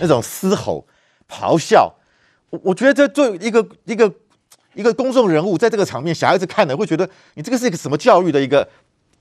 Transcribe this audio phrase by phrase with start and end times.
[0.00, 0.84] 那种嘶吼、
[1.28, 1.92] 咆哮，
[2.50, 4.12] 我我觉得这作为一个一个
[4.74, 8.66] 一个公众人物，在这个场面，小孩子看了会觉得你这个是一个什么教育的一个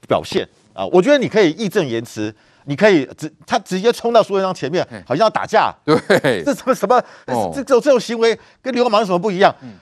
[0.07, 0.85] 表现啊？
[0.87, 2.33] 我觉得你可以义正言辞，
[2.65, 9.53] 你可以直他直接冲到苏贞昌前面，好像要打架， 对，这什么什么、哦、这种这种行为跟流氓有什么不一样？
[9.61, 9.73] 嗯、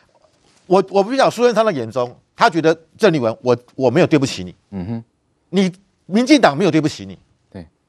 [0.66, 5.04] 我我不讲苏贞昌的眼中，他觉得郑丽文，我我没有对不起你，嗯哼，
[5.50, 5.71] 你。
[6.09, 7.20] 民进党没有对不起你，对，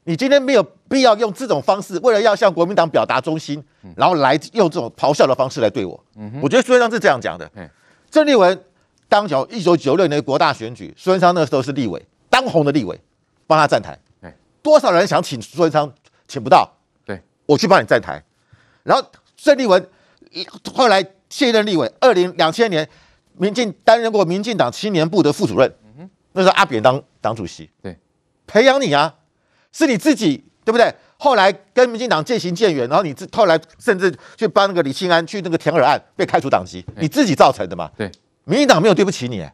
[0.09, 3.63] 你今天没有必要用这种方式，为了要向国民党表达忠心，
[3.95, 6.03] 然后来用这种咆哮的方式来对我。
[6.17, 7.51] 嗯，我觉得苏贞昌是这样讲的。
[8.11, 8.59] 郑丽文
[9.07, 12.99] 当小一九九六年的国大选举，苏贞昌那个时候是立委，当红的立委，
[13.47, 13.99] 帮他站台。
[14.63, 15.93] 多少人想请苏贞昌，
[16.27, 16.67] 请不到。
[17.05, 18.23] 对，我去帮你站台。
[18.85, 19.91] 然后郑丽文
[20.73, 22.89] 后来卸任立委，二零两千年，
[23.37, 25.71] 民进担任过民进党青年部的副主任。
[25.85, 27.69] 嗯哼，那时候阿扁当党主席。
[27.83, 27.95] 对。
[28.47, 29.15] 培养你啊，
[29.73, 30.93] 是你自己对不对？
[31.21, 37.91] 后来跟民进党渐行渐远，然后你自后来甚至去帮那个李庆安去那个填耳案被开除党籍，你自己造成的嘛？
[37.97, 38.09] 对，
[38.45, 39.45] 民进党没有对不起你。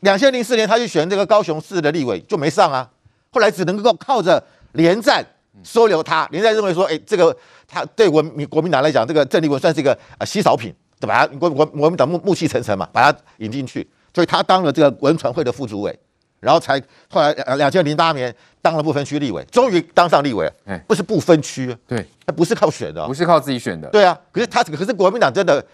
[0.00, 2.90] 两千零四年他去选这个高雄市的立委就没上啊，
[3.30, 5.26] 后来只能够靠着连战
[5.64, 6.28] 收留他。
[6.30, 7.34] 连战认为说，哎，这个
[7.66, 11.26] 他对我民国民党来讲，这个郑立文算是一个呃稀少品，对吧？
[11.40, 15.98] 国国国民党暮暮气沉沉嘛，把他引进去，所以他当了这个文传会的副主委。
[16.40, 20.50] 然后才后来两，两千零八年当了不分区立委，终于当上立委。
[20.64, 23.88] 哎，不是不分区，对，他不是靠选的，不是靠自己选的。
[23.88, 25.64] 对啊，可是他可是国民党真的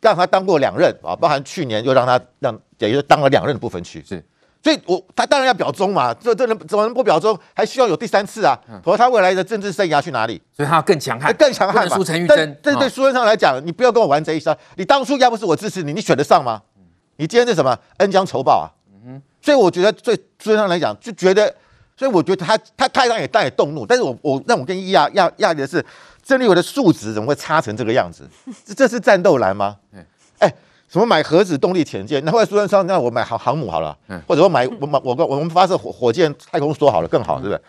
[0.00, 4.02] 让他当过两任啊，包含去年又让他让也就当了两任的不分区。
[4.06, 4.22] 是，
[4.62, 7.38] 所以我他当然要表忠嘛，这这能怎么能不表忠？
[7.54, 8.58] 还需要有第三次啊？
[8.82, 10.40] 否则他未来的政治生涯去哪里？
[10.56, 11.96] 所以他要更强悍，更强悍嘛。
[11.96, 14.56] 输陈玉珍，但这对苏贞昌来讲，你不要跟我玩这一招。
[14.76, 16.62] 你当初要不是我支持你，你选得上吗？
[17.16, 18.70] 你今天是什么恩将仇报啊？
[19.40, 21.54] 所以我觉得，对苏贞昌来讲，就觉得，
[21.96, 23.86] 所以我觉得他他太让也带也动怒。
[23.86, 25.84] 但是我我让我跟亚亚亚的是，
[26.22, 28.28] 郑丽文的素质怎么会差成这个样子？
[28.66, 29.76] 这这是战斗蓝吗？
[30.38, 30.52] 哎，
[30.88, 32.24] 什么买核子动力潜舰？
[32.24, 37.60] 那后来苏贞昌，那我买航航母好了，或者我买我买我我们发射火火箭太空梭好了，更好，是不是？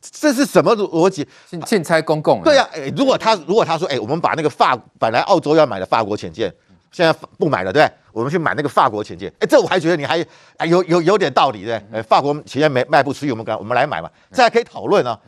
[0.00, 1.26] 这是什么逻辑？
[1.66, 2.42] 现拆公共？
[2.42, 6.50] 对呀，哎，如果他如果他说，哎，我们把那个法本来澳洲要买的法国潜舰，
[6.90, 7.94] 现在不买了，对不对？
[8.12, 10.24] 我们去买那个法国潜舰，哎，这我还觉得你还
[10.56, 15.18] 哎有有有点道理，对，哎，法国潜舰没卖不出去，我们敢我们来买嘛，这还可以讨论啊。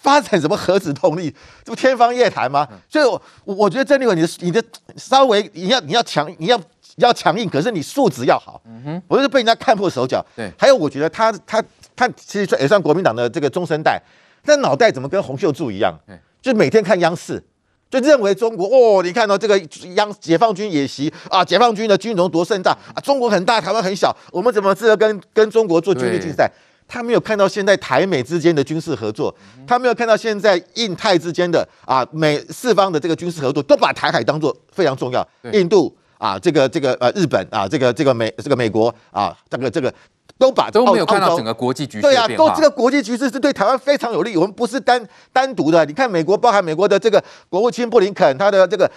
[0.00, 1.28] 发展什么核子动力，
[1.64, 2.66] 这不天方夜谭吗？
[2.88, 4.62] 所以我，我我觉得郑立文，你的你的
[4.96, 6.60] 稍微你要你要强你要
[6.98, 8.62] 要强硬，可是你素质要好。
[8.64, 10.24] 嗯哼，我就是被人家看破手脚。
[10.36, 11.60] 对，还有我觉得他他
[11.96, 14.00] 他其实也算国民党的这个中生代，
[14.44, 15.92] 但脑袋怎么跟洪秀柱一样？
[16.40, 17.42] 就每天看央视。
[17.90, 19.58] 就认为中国哦，你看到这个
[19.94, 26.50] 央解放军演习啊，解放军的军容多盛大啊，中国很大，台湾很小，我们怎么值得跟跟中国做军力竞赛？
[26.86, 29.34] 他没有看到现在台美之间的军事合作，
[29.66, 35.26] 他没有看到现在印太之间的啊美四方的这个军事合作，都把台海当做非常重要。
[35.52, 39.92] 印度啊，这个这个呃日本啊，这个这个美这个美国啊，这个这个。
[40.38, 42.02] 都把都没有看到整个国际局势。
[42.02, 44.36] 对啊，都这个国际局势是对台湾非常有利。
[44.36, 48.90] 我们不是单单独的，你看美国，包含美国的这个国务卿布林肯，他的这个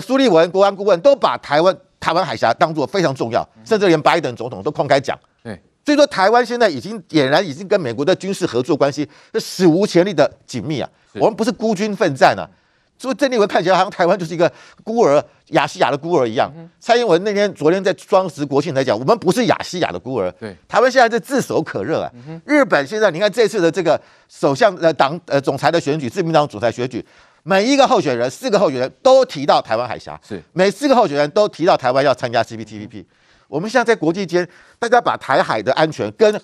[0.00, 5.18] 苏利文国安顾问都把台湾台湾海峡当作非常重要，甚至连拜登总统都公开讲。
[5.44, 10.88] 对，所以说台湾现在已经俨然已经跟美国的军事合作关系是史无前例的紧密啊。
[11.14, 12.48] 我们不是孤军奋战啊。
[13.02, 14.50] 所以郑丽文看起来好像台湾就是一个
[14.84, 16.48] 孤儿，亚细亚的孤儿一样。
[16.78, 20.30] 蔡英文那天、昨天在双十国庆才讲，我们不是亚细亚的孤儿。
[20.38, 22.08] 对，台湾现在是炙手可热啊。
[22.46, 27.04] 日本现在你看这次的这个首相呃党呃总裁的选举，自民党总裁选举，
[27.42, 33.04] 每一个候选人四个候选人都提到台湾海峡，是每四个候选人都提到台湾要参加 CPTPP。
[33.48, 34.48] 我们现在在国际间，
[34.78, 36.40] 大家把台海的安全跟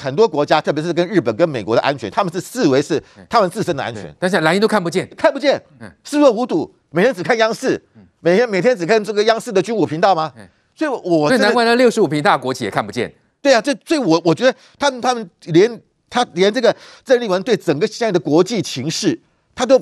[0.00, 5.62] 很多国家，特别是跟日本、跟美国的安全，他们是视为是他们自身的安全，但是蓝营都看不见，看不见，
[6.02, 7.80] 视若无睹，每天只看央视，
[8.20, 10.32] 每天每天只看这个央视的军武频道吗？
[10.74, 13.12] 所以，我所以难怪那六十五平大国旗也看不见。
[13.42, 16.74] 对啊，这所以我我觉得他们他们连他连这个
[17.04, 19.20] 郑丽文对整个现在的国际情势，
[19.54, 19.80] 他都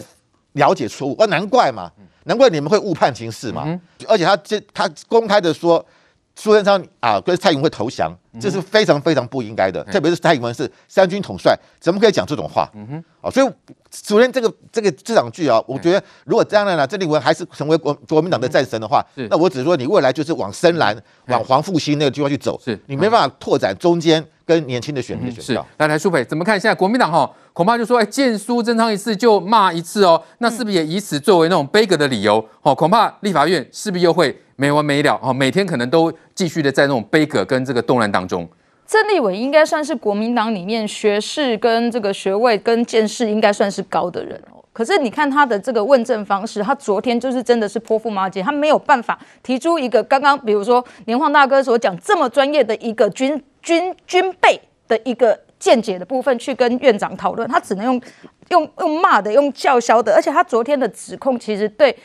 [0.52, 1.90] 了解错误，啊，难怪嘛，
[2.24, 5.84] 难怪你们会误判情势嘛，嗯、而且他这他公开的说。
[6.38, 9.82] 苏贞昌啊，跟蔡英文会投降，这是非常非常不应该的。
[9.82, 12.70] 嗯、特别是蔡英文是三军统帅，怎么可以讲这种话？
[12.74, 13.50] 嗯哼，啊，所以
[13.90, 20.96] 昨天这个这个这场剧啊，我觉得如果将来呢，郑丽文还是成为国国民党的战神的话，嗯、那我只是说你未来就是往深蓝、
[21.26, 25.66] 往黄复兴那个地方去走，是你没办法拓展中间跟年轻的选民的选票。
[25.78, 26.54] 来来，苏北怎么看？
[26.54, 32.48] 现在国民党哈，恐怕就说，哎，见苏贞昌一次就骂一次哦，那是不是也以此作为那种悲歌的理由？
[32.62, 34.40] 哦，恐怕立法院是不是又会？
[34.60, 38.46] 没完没了哦，每天可能都继续的在那种悲歌跟这个动乱当中。
[38.84, 44.58] 郑立伟应该算是国民党里面学士跟这个学位跟见识应该算是高的人哦。
[44.72, 58.02] 可是你看他的这个问政方式，他昨天就是真的是泼妇骂街，他没有办法提出一个刚刚比如说连晃大哥所讲这么专业的一个军军军备的一个见解的部分去跟院长讨论，他只能用
[58.48, 61.96] 用用骂的，用叫嚣的，而且他昨天的指控其实对。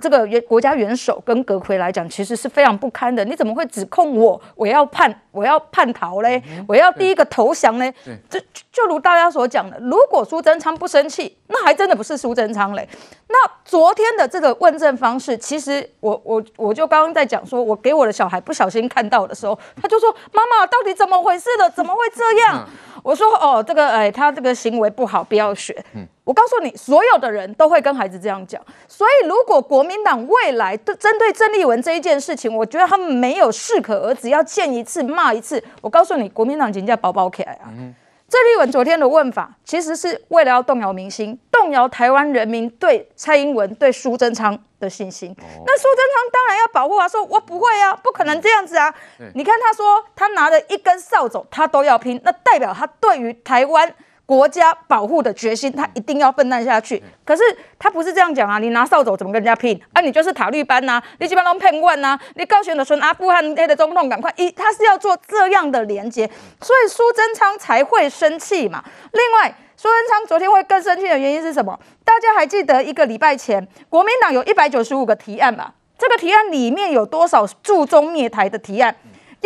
[0.00, 3.24] 这个元国家元首跟阁魁来讲，其实是非常不堪的。
[3.24, 4.40] 你怎么会指控我？
[4.54, 6.42] 我要叛，我要叛逃嘞？
[6.68, 7.92] 我要第一个投降嘞？
[8.28, 8.40] 就
[8.72, 12.88] 就如大家所讲的，如果苏贞昌不生气，那还真的不是苏贞昌嘞。
[13.28, 21.68] 那昨天的这个问政方式，其实我我我就刚刚在讲说，我给我的小孩不小心看到的时候，他就说：“妈妈，到底怎么回事的？
[21.70, 22.68] 怎么会这样？”
[23.02, 25.84] 我说：“哦，这个哎，他这个行为不好，不要学。”
[26.26, 28.60] 我告诉你，所有的人都会跟孩子这样讲。
[28.88, 35.62] 所以，如果国民党未来对针对郑丽文这一件事情，我觉得他们没有适可而止，要见一次骂一次。
[35.80, 37.70] 我告诉你，国民党人家包包起来啊！
[37.70, 37.94] 嗯、
[38.28, 45.30] 郑丽文昨天的问法，其实是为了要动摇民心，动摇台湾人民对蔡英文、对苏贞昌的信心。
[45.30, 48.92] 哦、那苏贞昌当然要保护啊，说我不会啊，不可能这样子啊！
[49.34, 53.94] 你看他说，他拿着一根扫帚，他都要拼，那代表他对于台湾。
[54.26, 57.00] 国家保护的决心，他一定要奋战下去。
[57.24, 57.42] 可是
[57.78, 58.58] 他不是这样讲啊！
[58.58, 59.80] 你拿扫帚怎么跟人家拼？
[59.92, 66.28] 啊，你就是塔绿班呐、啊，你基本上骗问呐，你高雄的孙阿富汗黑的总统赶快一，他是要做这样的连接，
[66.60, 68.82] 所以苏贞昌才会生气嘛。
[69.12, 71.78] 另外，苏贞昌昨天会更生气的原因是什么？
[72.04, 75.72] 大家还记得一个礼拜前，国民党有一百九十五个提案吧？
[75.96, 78.96] 这个提案里面有多少注中灭台的提案？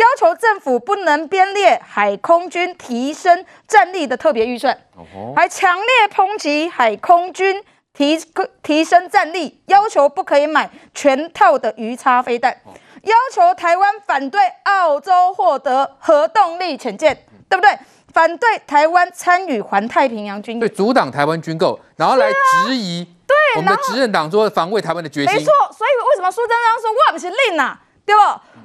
[0.01, 4.75] 要求政府不能编列海空军提升战力的特别预算，
[5.35, 7.63] 还强烈抨击海空军
[7.93, 8.19] 提
[8.63, 12.57] 提升战力，要求不可以买全套的鱼叉飞弹，
[13.03, 17.15] 要求台湾反对澳洲获得核动力潜舰，
[17.47, 17.77] 对不对？
[18.11, 22.29] 反对台湾参与环太平洋军演，对，阻挡台湾军购，然后来
[22.65, 25.33] 质疑 对我们的执政党说防卫台湾的决心。
[25.33, 27.77] 没错，所以为什么苏贞昌说我不是令呐？
[28.03, 28.21] 对不？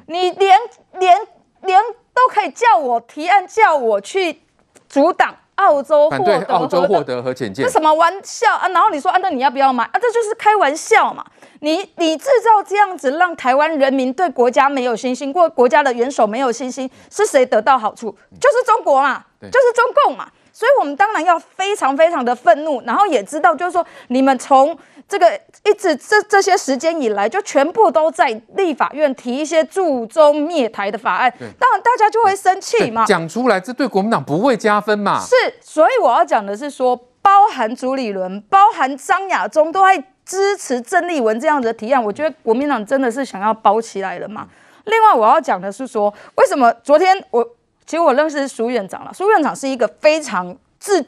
[0.06, 0.58] 你连
[0.98, 1.18] 连
[1.62, 1.80] 连
[2.14, 4.40] 都可以叫我提案，叫我去
[4.88, 8.68] 阻挡澳洲获得澳洲获得核潜舰，这什么玩笑啊？
[8.68, 9.92] 然后你说啊，那你要不要买啊？
[9.94, 11.24] 这就是开玩笑嘛！
[11.60, 18.10] 你你制造这样子，让台湾人民对国家没有信心，或国家的元首没有信心，是谁得到好处？
[18.40, 20.28] 就是中国嘛，就是中共嘛。
[20.52, 24.78] 所以我们当然要非常非常的愤怒，然后也知道，就是说你们从。
[25.08, 33.04] 这个一直这这些时间以来，就全部都在立法院提一些驻中灭台的法案，当然大家就会生气嘛。
[33.06, 35.20] 讲出来，这对国民党不会加分嘛？
[35.20, 44.48] 是，所以我要讲的是说，包含朱立伦、包含张亚中都在支持郑丽文这样子的提案，我觉得国民党真的是想要包起来了嘛。
[44.86, 47.48] 另外，我要讲的是说，为什么昨天我
[47.84, 51.06] 其实我认识苏院长了，苏院长是一个非常自。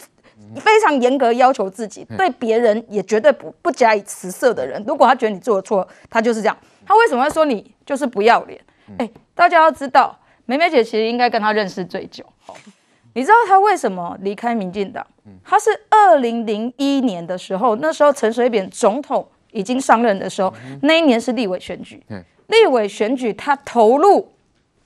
[0.56, 4.83] 非常严格要求自己，对别人也绝对不不加以辞色的人。
[4.87, 6.56] 如果他觉得你做的错，他就是这样。
[6.87, 8.61] 他为什么会说你就是不要脸？
[8.97, 12.25] 哎，大家要知道，梅梅姐其实应该跟他认识最久。
[13.15, 15.05] 你知道他为什么离开民进党？
[15.45, 20.53] 他是二零零一年的时候，那时候陈水扁总统已经上任的时候，
[20.83, 22.03] 那一年是立委选举。
[22.47, 24.33] 立委选举他投入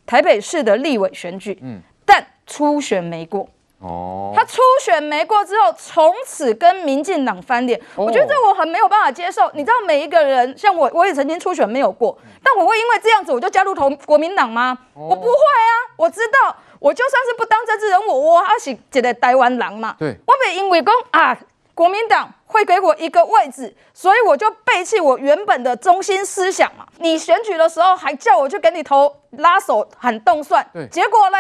[0.05, 1.57] 台北市的立委选举，
[2.05, 3.49] 但初选没过。
[3.83, 9.51] 哦，他初选没过之后，从此跟民进党翻脸，我觉得这我很没有办法接受。
[9.55, 14.79] 你知道，每一个人像我，我也曾经初选没有过，但我会因为这样子我就加入投国民党吗？
[14.95, 15.67] 我不会啊，
[15.97, 19.97] 我知道，我就算是不当政治人物，我还是一个台湾狼嘛。
[19.99, 21.37] 对，我没因为讲啊，
[21.75, 26.87] 国民党会给我一个位置，所以我就背弃我原本的中心思想嘛。
[26.99, 31.37] 你选举的时候还叫我去给你投拉手喊动算，对，结果呢？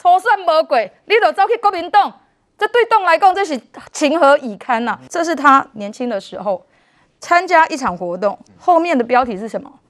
[0.00, 2.20] 初选无过，你就走去国民党，
[2.56, 3.60] 这对党来讲，这是
[3.92, 6.64] 情何以堪呐、这是他年轻的时候
[7.20, 9.80] 参加一场活动，后面的标题是什么？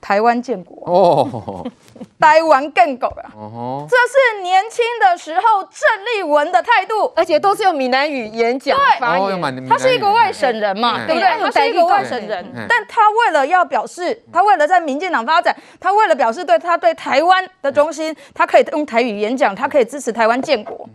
[0.00, 0.76] 台湾建国。
[0.86, 1.64] 哦，
[2.18, 3.30] 台湾更狗啊！
[3.36, 9.68] 哦，这是年轻的时候郑丽文的态度，而且都是用闽南语演讲发言。
[9.68, 11.28] 他是一个外省人嘛，对不对？
[11.38, 20.88] 他是一个外省人，但他为了要表示，他为了在民进党发展，他为了表示对他对台湾的忠心，他可以用台语演讲，他可以支持台湾建国，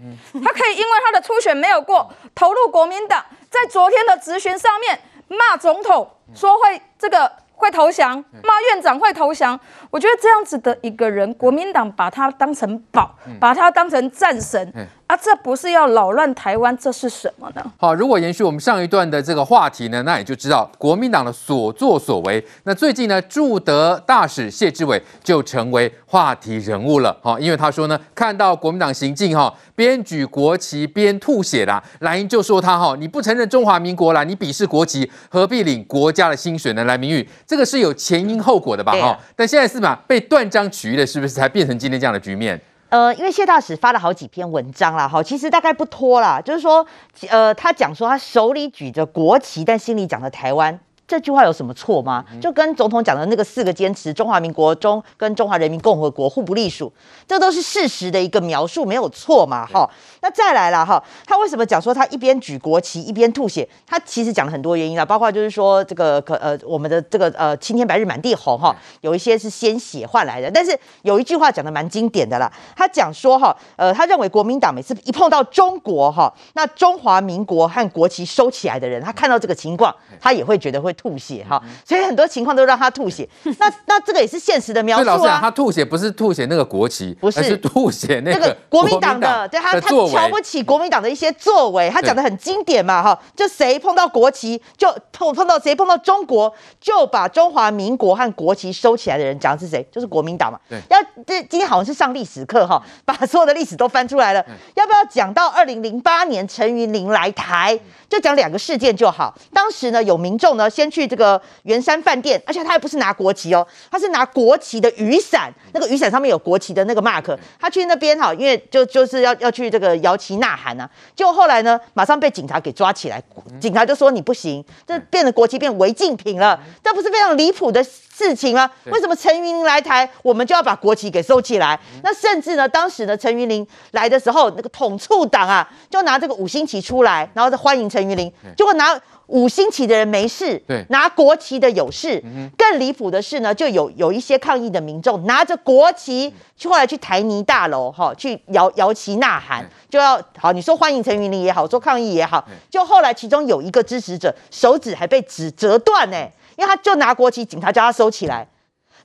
[0.43, 7.31] 他可以因为他的初选没有过，投入国民党，在昨天的质询上面骂总统，说会这个。
[7.53, 9.57] 会投降，骂院长会投降。
[9.89, 14.73] 我觉得这样子的一个人，国民党把他当成宝，把他当成战神。
[15.13, 17.63] 啊，这不是要扰乱台湾，这是什么呢？
[17.77, 22.43] 好，如果延续我们上一段的这个话题呢，那也就知道国民党的所作所为。
[22.63, 27.15] 那最近呢，驻德大使谢志伟就成为话题人物了。
[27.21, 36.83] 好，因为他说呢，看到国民党行径哈，边举国旗边吐血啦，蓝营就说他哈，你不承认中华民国啦，你鄙视国旗，何必领国家的薪水呢？
[36.85, 38.93] 来，明玉，这个是有前因后果的吧？
[38.93, 42.59] 哈、但现在是嘛，被断章取义的，是不是才变成今天这样的局面？
[42.93, 46.85] 呃，因为谢大使发了好几篇文章啦，哈，其实大概不拖啦，就是说，
[47.27, 50.79] 呃，他讲说他手里举着国旗，但心里讲的台湾。
[51.13, 52.25] 这句话有什么错吗？
[52.41, 56.91] 就跟总统讲的那个四个坚持，中华民国中跟中华人民共和国互不隶属，
[57.27, 59.63] 这都是事实的一个描述，没有错嘛？
[59.63, 59.87] 哈，
[60.23, 63.69] 那再来了哈，他为什么讲说他一边举国旗一边吐血？
[63.85, 80.91] 他其实讲了很多原因啦，包括就是说这个可呃我们的这个呃青天白日满地红哈，有一些是鲜血换来的，但是有一句话讲的蛮经典的啦，他讲说哈，呃他认为国民党每次一碰到中国哈，那中华民国和国旗收起来的人，他看到这个情况，他也会觉得会。
[81.03, 83.27] 吐血哈，所以很多情况都让他吐血。
[83.59, 85.17] 那那这个也是现实的描述啊。
[85.17, 89.45] 老师啊，他吐血不是吐血那个国旗，不是，是吐血那个国民党的。
[89.49, 91.89] 对他，他瞧不起国民党的一些作为。
[91.89, 99.85] 他讲的很经典嘛哈，就谁碰到国旗就碰碰到谁碰到中国就把中华民国和国旗收起来的人讲的是谁？
[99.91, 100.57] 就是国民党嘛。
[100.69, 104.43] 对，要这今天好像是上历史课哈，把所有的历史都翻出来了。
[104.75, 107.77] 要不要讲到二零零八年陈云林来台？
[108.07, 109.35] 就讲两个事件就好。
[109.51, 117.35] 当时呢，有民众呢先去这个圆山饭店，而且他还不是拿国旗哦，他是拿国旗的雨伞，那个雨伞上面有国旗的那个 mark。
[117.59, 120.87] 他去那边哈，因为就就是要要去这个摇旗呐喊啊。
[121.15, 123.19] 结果后来呢，马上被警察给抓起来，
[123.59, 128.69] 警察就说你不行，这变成国旗变违禁品了，这不是非常离谱的事情吗？
[128.85, 131.79] 为什么陈云林来台，我们就要把国旗给收起来？
[132.03, 138.03] 那甚至呢，当时呢，陈云林来的时候，那个统促党啊，就拿这个五星旗出来，然后再欢迎陈。
[138.03, 138.99] 云林，结果拿
[139.33, 142.23] 五星旗的人没事，对，拿国旗的有事。
[142.55, 156.17] 更离谱的是呢，就有有一些抗议的民众拿着国旗去后来去台泥大楼哈，去摇摇旗呐喊，就要好，你说欢迎陈云林也好，说抗议也好，就后来其中有一个支持者手指还被指折断呢，
[156.55, 158.47] 因为他就拿国旗，警察叫他收起来。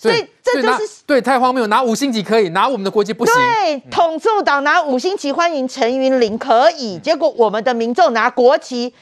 [0.00, 3.34] 所以这就是对，太荒谬，拿五星旗可以，拿我们的国旗不行。
[3.34, 8.94] 对，统促党拿五星旗欢迎陈云林可以，结果我们的民众拿国旗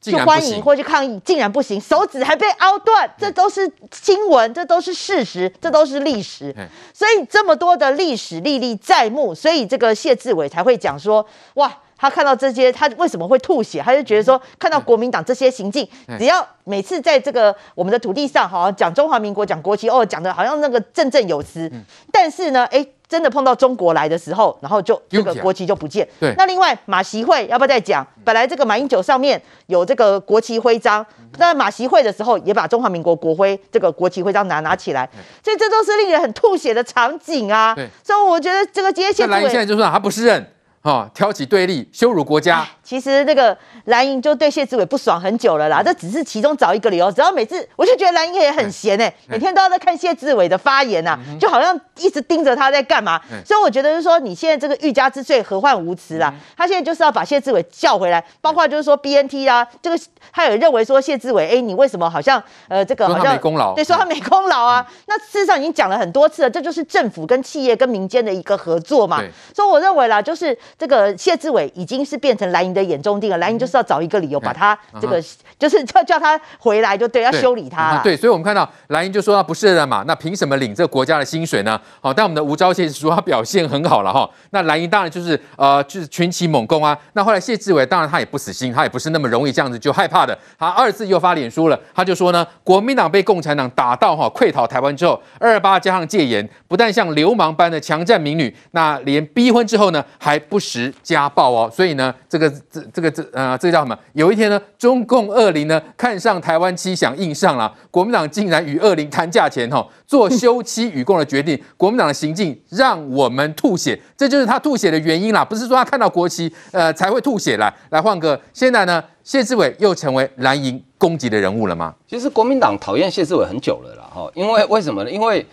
[0.00, 6.54] 就欢迎或去抗议，竟然不行，手指还被凹断，这都是新闻，这都是事实，这都是历史。
[6.94, 11.72] 所以这么多的历史历历在目，所以这个谢志伟才会讲说，哇。
[12.00, 13.82] 他看到这些，他为什么会吐血？
[13.84, 15.84] 他就觉得说，看到国民党这些行径，
[16.16, 21.68] 只要每次在这个我们的土地上，好像讲中华民国、讲国旗，哦，讲的好像那个振振有词。
[22.12, 26.06] 但是呢，哎，真的碰到中国来的时候，然后就这个国旗就不见。
[26.20, 26.34] 对。
[26.36, 28.06] 那另外马习会要不要再讲？
[28.22, 31.04] 本来这个马英九上面有这个国旗徽章，
[31.38, 35.08] 那马习会的时候也把中华民国国徽这个国旗徽章拿拿起来，
[35.42, 37.74] 所以这都是令人很吐血的场景啊。
[37.74, 37.88] 对。
[38.04, 39.26] 所以我觉得这个接线。
[39.26, 40.52] 那蓝营现在就说他不是人。
[40.82, 42.64] 哦，挑起对立，羞辱国家。
[42.88, 43.54] 其实那个
[43.84, 47.12] 蓝营就对谢志伟不爽很久了啦，这只是其中找一个理由。
[47.12, 53.20] 只要每次，我就觉得蓝营也很闲哎、欸，每天都要在看谢志伟的发言呐、啊，就好像一直盯着他在干嘛。
[53.44, 56.32] 所以我觉得就是说，你现在这个欲加之罪，何患无辞啦？
[56.56, 59.98] 他现在就是要把谢志伟叫回来，包括就是说 BNT 啊，这个
[60.32, 63.74] 他也认为说谢志伟，哎，你为什么好像呃这个好像没功劳？
[63.74, 64.86] 对，说他没功劳啊。
[65.04, 69.22] 那事实上已经讲了很多次了，这就是政府跟企业跟民间的一个合作嘛。
[69.54, 71.14] 所以我认为啦，就是这个。
[71.18, 75.22] 谢志伟已经是变成蓝营的眼中钉了，蓝营就是要找一个理由把他这个，
[75.58, 77.98] 就是叫叫他回来，就对，要修理他。
[78.02, 81.80] 对，所以我们看到蓝营就说他不是人嘛，那凭什么领这个国家的薪水呢？
[82.00, 86.96] 好，但我们的吴钊燮说他表现很好了哈，那蓝营当然就是呃就是群起猛攻啊。
[87.12, 100.92] 那后来谢志伟当然他也不死心，他也不是那么容易这样子就害怕的，他二次又发脸书了，他就说呢，国民党被共产党打到哈溃逃台湾之后，二二八加上戒严，不但像流氓般的强占民女，那连逼婚之后呢还不时。
[101.02, 103.98] 家暴哦，所以呢，这个这这个这呃，这个叫什么？
[104.12, 111.58] 有一天呢，中共二零呢看上台湾七想硬上了，国民党竟然与二零谈价钱哈，做休妻与共的决定。
[111.76, 117.72] 国民党的行径让我们吐血，这就是他吐血的原因啦，不是说他看到国旗呃才会吐血来。
[117.90, 121.94] 来换个，现在呢，谢志伟又成为蓝营攻击的人物了吗？
[122.06, 125.10] 其实国民党讨厌谢志伟很久了啦，哈，因为为什么呢？
[125.10, 125.44] 因为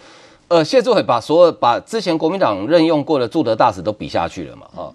[0.48, 4.94] 呃，谢志伟把所有把之前国民党任用过的驻德大使都比下去了嘛，哈。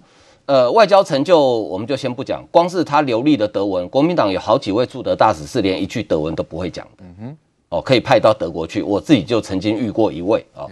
[0.51, 7.05] 呃，外交成就我们就先不讲，光是他流利的德文，国民党有好几位驻德大使是连一句德文都不会讲的。
[7.05, 7.37] 嗯哼，
[7.69, 10.67] 哦，可以派到德国去，我自己就曾经遇过一位啊，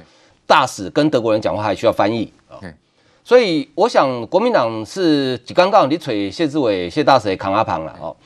[0.49, 2.59] 大使跟德国人讲话还需要翻译啊。
[3.23, 8.17] 所以我想国民党是刚刚你锤谢志伟谢大使扛阿庞了哦。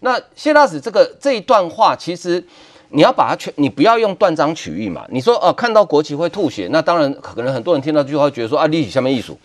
[0.00, 2.42] 那谢大使这个这一段话，其实
[2.88, 5.04] 你要把它全，你不要用断章取义嘛。
[5.10, 9.38] 你说哦，看到国旗会吐血，那当然可能很多人听到这句话觉得说啊，立体下面艺术。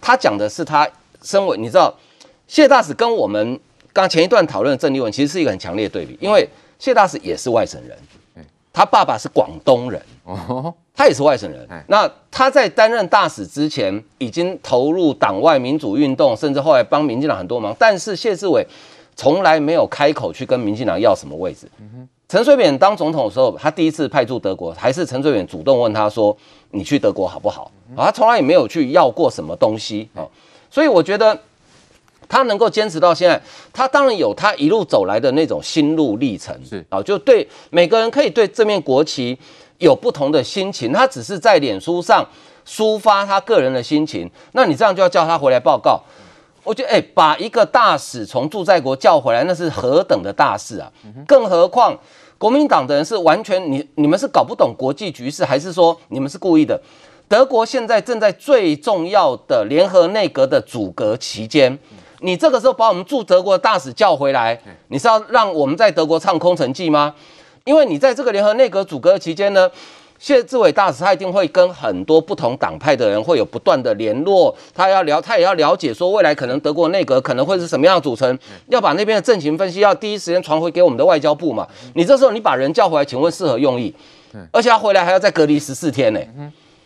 [0.00, 0.88] 他讲的是他
[1.22, 1.94] 身为你知道，
[2.46, 3.58] 谢大使跟我们
[3.92, 6.48] 刚前一段讨论的郑丽文其实是一个很强烈的对比，因为
[6.78, 7.96] 谢大使也是外省人，
[8.72, 10.00] 他爸爸是广东人，
[10.94, 11.66] 他也是外省人。
[11.88, 18.66] 那他在担任大使之前，已经投入党外民主运动，甚至后来帮民进党很多忙，但是谢志伟。
[19.18, 21.66] 从来没有开口去跟民进党要什么位置。
[22.28, 26.36] 陈水扁当总统的时候，他第一次派驻德国，还是陈水扁主动问他说
[26.72, 30.26] ：“你去德国好不好？”啊他从来也没有去要过什么东西啊。
[30.68, 31.38] 所以我觉得
[32.28, 33.40] 他能够坚持到现在，
[33.72, 36.52] 他当然有他一路走来的那种心路历程。
[36.68, 39.38] 是啊，就对每个人可以对这面国旗
[39.78, 40.92] 有不同的心情。
[40.92, 42.26] 他只是在脸书上
[42.66, 46.02] 抒发他个人的心情，那你这样就要叫他回来报告。
[46.66, 50.92] 我觉得，哎、把一个大使从驻在国叫回来，那是何等的大事啊！
[51.26, 51.96] 更何况，
[52.36, 56.78] 国民党的人是完全你你们是搞不懂国际局势，还是说你们是故意的？
[57.28, 61.78] 德国现在正在最重要的联合内阁的组阁期间，
[62.20, 67.14] 你这个时候把我们驻德国的大使叫回来，你是要让我们在德国唱空城计吗？
[67.64, 69.70] 因为你在这个联合内阁组阁期间呢？
[70.18, 81.66] 谢志伟大使他一定会跟很多不同党派的人会有不断的联络，他要了，他也要了解说未来可能德国内阁可能会是什么样的组成，要把那边的政情分析要第一时间传回给我们的外交部嘛。
[81.94, 83.94] 你这时候你把人叫回来，请问是何用意？
[84.50, 86.20] 而且他回来还要再隔离十四天呢。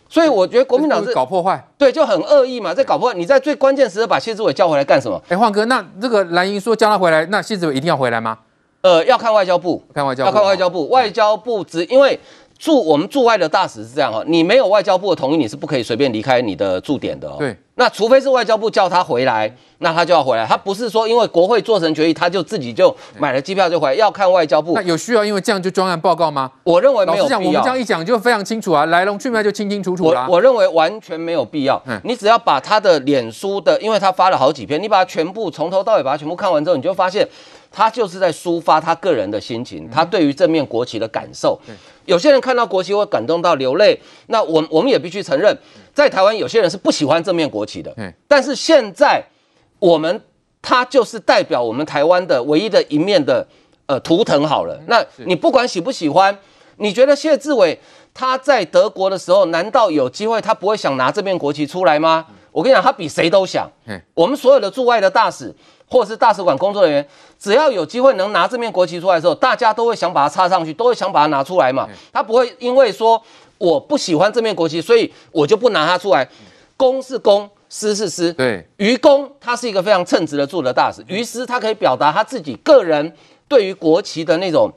[0.09, 3.15] 所以我觉得国民党是搞破坏，对，就很恶意嘛，在搞破坏。
[3.15, 5.21] 你在最关键时刻把谢志伟叫回来干什么？
[5.29, 8.37] 哎，焕哥，那这个蓝营说叫他回来，那谢志伟一定要回来吗？
[8.81, 12.19] 呃，要看外交部，看外交部，要看外交部，外交部只因为。
[12.61, 17.37] 驻我们驻外的大使是这样哈，你没有外交部的同意，你是不可以随便离开你的驻点的哦。
[17.39, 20.45] 对，那除非是外交部叫他回来，那他就要回来。
[20.45, 24.73] 他不是说因为国会做成决议，他就自己就买了机票就回来，要看外交部。
[24.75, 26.51] 那有需要因为这样就专案报告吗？
[26.63, 27.39] 我认为没有必要。
[27.39, 30.27] 我们这样一讲就非常清楚啊，来龙去脉就清清楚楚啦。
[30.29, 31.81] 我我认为完全没有必要。
[31.87, 37.27] 嗯，你只要把他的脸书的，因为他发了好几篇，你把它全部从头到尾把它全部看完之后，你就发现。
[37.73, 41.57] 他就是在抒发他个人的心情，他对于这面国旗的感受。
[42.05, 45.55] 有些人看到国旗会感动到流泪，那我我们也必须承认，
[45.93, 47.95] 在台湾有些人是不喜欢这面国旗的。
[48.27, 49.23] 但是现在
[49.79, 50.21] 我们
[50.61, 53.47] 他就是代表我们台湾的唯一的一面的
[53.85, 54.79] 呃图腾好了。
[54.87, 56.37] 那你不管喜不喜欢，
[56.77, 57.79] 你觉得谢志伟
[58.13, 62.25] 他在德国的时候，难道有机会他不会想拿这面国旗出来吗？
[62.51, 63.71] 我跟你讲，他比谁都想。
[64.13, 65.53] 我们所有的驻外的大使。
[65.91, 71.85] 或者是大使馆工作人员，只要有机会能拿这面国旗出来的时候，大家都会想把它插上去，都会想把它拿出来嘛。
[72.13, 73.21] 他不会因为说
[73.57, 76.25] 我不喜欢这面国旗，所以我就不拿它出来。
[76.77, 78.31] 公是公，私是私。
[78.31, 83.13] 对，于公他是一个非常称职的驻德大使，于私他可以表达他自己个人
[83.49, 84.71] 对于国旗的那种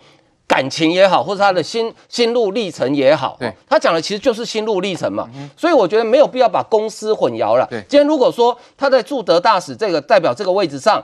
[0.47, 3.37] 感情也好，或者他的心心路历程也好。
[3.39, 5.29] 对，他讲的其实就是心路历程嘛。
[5.57, 7.67] 所以我觉得没有必要把公司混淆了。
[7.71, 11.03] 对，今天如果说他在驻德大使这个代表这个位置上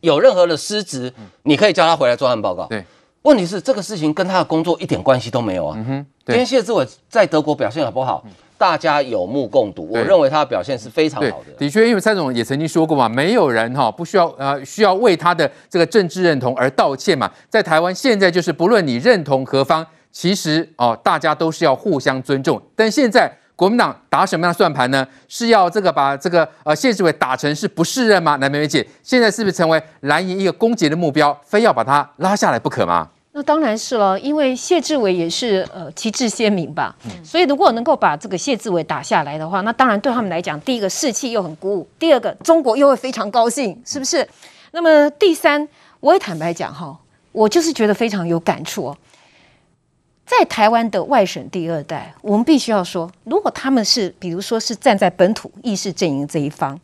[0.00, 1.12] 有任何的失职，
[1.42, 2.66] 你可以叫他回来做案报告。
[2.66, 2.84] 对，
[3.22, 5.74] 问题是这个事情跟他的工作一点关系都没有啊。
[5.78, 8.24] 嗯哼，今天谢志伟在德国表现好不好？
[8.56, 11.52] 大家有目共睹，我认为他的表现是非常好的。
[11.58, 17.30] 的确，因为蔡总也曾经说过嘛，没有人哈不需要呃需要为他的这个政治认同而道歉嘛。
[17.48, 22.60] 在台湾现在就是不论你认同何方，其实哦大家都是要互相尊重。
[22.76, 25.06] 但现在国民党打什么样的算盘呢？
[25.28, 28.36] 是要这个把这个呃谢志伟打成是不适任吗？
[28.38, 33.08] 来，美美姐，现在是不是成为蓝营一个攻击的目标，非要把他拉下来不可吗？
[33.36, 44.24] 那当然是了，因为谢志伟也是呃旗帜鲜明吧，嗯、所以如果能够把这个谢志伟打下来的话，那当然对他们来讲，第一个士气又很鼓舞，第二个中国又会非常高兴，是不是？
[44.70, 45.68] 那么第三，
[45.98, 46.96] 我也坦白讲哈，
[47.32, 48.96] 我就是觉得非常有感触哦，
[50.24, 56.78] 在台湾的外省第二代，我们必须要说，如果他们是比如说是站在本土意识阵营这一方。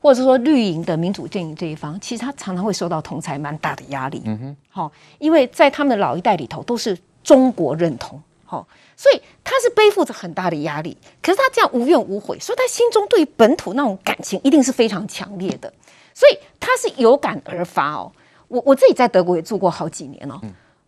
[0.00, 4.22] 或者说绿营的民主阵营这一方，其实他常常会受到同才蛮大的压力。
[4.24, 10.96] 嗯哼，好，因为在他们的老一代里头都是中国认同，好，所以他是背负着很大的压力。
[11.22, 15.72] 可是他这样无怨无悔，所以他心中对本土那种感情一定是非常强烈的。
[16.14, 18.10] 所以他是有感而发哦。
[18.48, 20.40] 我我自己在德国也住过好几年哦。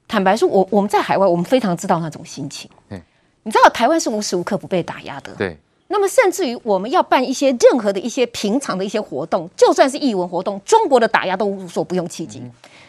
[0.09, 2.69] 坦白说，我我们在海外，我们非常知道那种心情。
[3.45, 5.35] 你知道台湾是无时无刻不被打压的。
[5.37, 5.59] 对。
[5.93, 12.41] 那么，甚至于我们要办一些任何的一些平常的一些活动，就算是艺文活动，中国的打压都无所不用其极。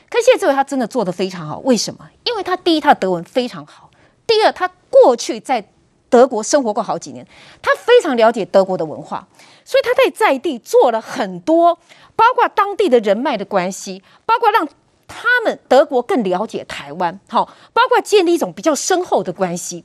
[0.10, 2.10] 可谢志伟他真的做得非常好，为什么？
[2.24, 3.90] 因为他第一，他的德文非常好；
[4.26, 5.68] 第二，他过去在
[6.10, 7.28] 德国生活过好几年，
[7.62, 9.28] 他非常了解德国的文化，
[9.66, 11.78] 所以他在在地做了很多，
[12.16, 14.66] 包括当地的人脉的关系，包括让
[15.08, 19.84] 他们德国更了解台湾，好，包括建立一种比较深厚的关系，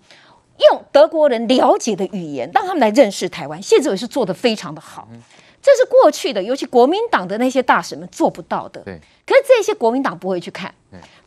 [0.70, 3.62] 用德国人了解的语言让他们来认识台湾。
[3.62, 5.08] 谢志伟是做的非常的好，
[5.62, 8.80] 这是过去的，尤其国民党的那些大使们做不到的。
[8.82, 10.74] 对，可是这些国民党不会去看。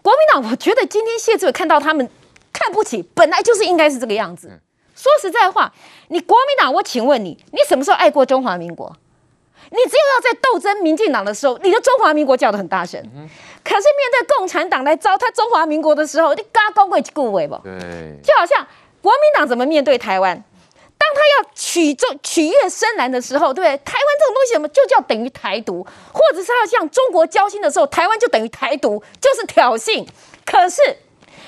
[0.01, 2.09] 国民党，我觉得今天谢志伟看到他们
[2.51, 4.59] 看不起，本来就是应该是这个样子。
[4.95, 5.73] 说实在话，
[6.09, 8.95] 你国民党，我请问你，你什么时候爱过中华民国？
[9.69, 12.99] 你只有要在斗争民进党的时候，你的中华民国叫得很大声。
[13.63, 17.55] 可是面对共产党来糟蹋中华民国的时候，你嘎高贵顾伟不？
[17.63, 18.67] 对，就好像
[19.01, 20.43] 国民党怎么面对台湾？
[20.97, 23.77] 当他要取中取悦深蓝的时候，对不对？
[23.83, 25.83] 台湾这种东西什么就叫等于台独，
[26.13, 30.07] 或者是他要向中国交心的时候，台湾就等于台独，就是挑衅。
[30.45, 30.79] 可是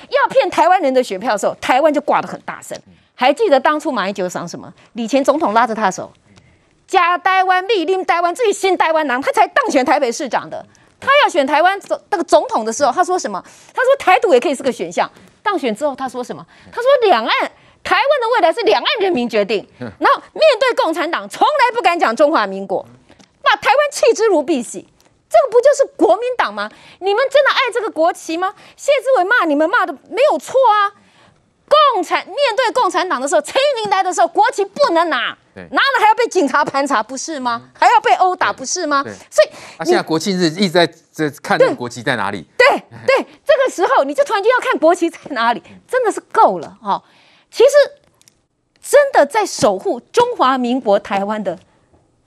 [0.08, 2.76] 要骗台湾人的选票的时候，台湾就挂得很大声。
[3.14, 4.74] 还记得当初马英九讲什么？
[4.94, 6.12] 李前总统拉着他的手，
[6.88, 10.66] 假台湾立令台湾，自己新台湾人，他才当选台北市长的。
[10.98, 13.40] 他要选台湾总那个总统的时候，他说什么？
[13.72, 15.08] 他说台独也可以是个选项。
[15.44, 16.44] 当选之后，他说什么？
[16.72, 17.52] 他说两岸。
[17.84, 22.82] 台湾的未来是两岸人民决定，然后面对共产党，从来不敢讲中华民国，
[23.42, 24.82] 把台湾弃之如敝屣，
[25.28, 26.70] 这个不就是国民党吗？
[27.00, 28.54] 你们真的爱这个国旗吗？
[28.74, 30.96] 谢志伟骂你们骂的没有错啊，
[31.66, 37.70] 共产面对共产党的时候，陈玉玲来的时候，国旗不能拿，拿了还要被警察盘查，不是吗？
[37.78, 39.02] 还要被殴打，不是吗？
[39.02, 39.48] 所以
[39.78, 42.46] 啊，现在国庆日一直在在看那个国旗在哪里？
[42.58, 42.66] 对
[43.06, 47.02] 对，这个时候你就突然间要看国旗在哪里，真的是够了哈。
[47.50, 47.70] 其实，
[48.82, 51.58] 真的在守护中华民国台湾的，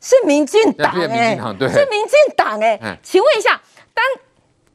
[0.01, 2.97] 是民进党哎，是民进党哎。
[3.03, 3.76] 请问一下，当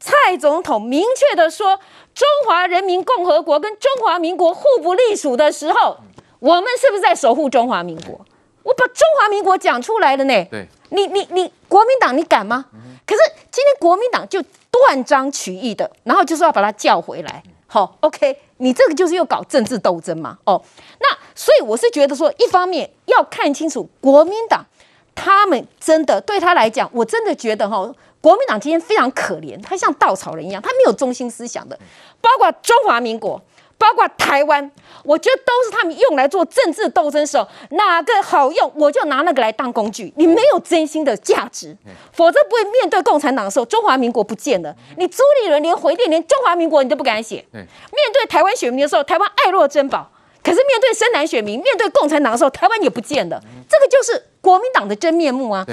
[0.02, 1.78] 蔡总统明确的说
[2.12, 5.96] 中华人民共和国跟中华民国互不隶属的时候，
[6.40, 8.20] 我们是不是在守护中华民国？
[8.64, 10.44] 我把中华民国讲出来了呢。
[10.50, 12.64] 对，你你你，国民党你敢吗？
[13.06, 13.20] 可是
[13.52, 17.40] 今天国民党就断章取义的，然后就是要把他叫回来。
[17.68, 18.36] 好，OK。
[18.58, 20.38] 你这个就是又搞政治斗争嘛？
[20.44, 20.60] 哦，
[21.00, 24.66] 那所以我是觉得说，一方面要看清楚国民党，
[25.14, 31.78] 他们真的对他来讲，我真的觉得哈、哦，国民党今天非常可怜，他像稻草人一样，他没有中心思想的，
[32.22, 33.42] 包括中华民国。
[33.78, 34.70] 包括台湾，
[35.02, 40.12] 我觉得都是他们用来做政治斗争的时候，哪个好用，我就拿那个来当工具。
[40.16, 41.76] 你没有真心的价值，
[42.12, 44.72] 否则不会面对共产党的时候，中华民国不见了。
[44.98, 47.44] 你朱立伦连回电，连中华民国你都不敢写。
[47.50, 47.66] 面
[48.14, 50.08] 对台湾选民的时候，台湾爱若珍宝。
[50.44, 53.42] 可是面对深蓝选民，面对共产党的时候，台湾也不见了。
[53.68, 55.66] 这个就是国民党的真面目啊。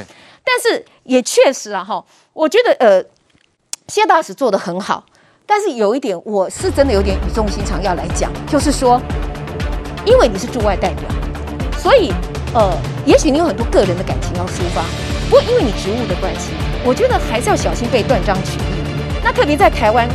[0.43, 2.03] 但是也确实啊，哈，
[2.39, 3.03] 我觉得呃，
[3.89, 5.03] 谢大使做的很好。
[5.45, 8.97] 但是有一点，我是真的有点语重心长要来讲，就是说，
[10.05, 11.03] 因为你是驻外代表，
[11.77, 12.13] 所以
[12.53, 12.71] 呃，
[13.05, 14.85] 也许你有很多个人的感情要抒发。
[15.29, 16.51] 不过因为你职务的关系，
[16.85, 18.63] 我觉得还是要小心被断章取义。
[19.21, 20.07] 那特别在台湾，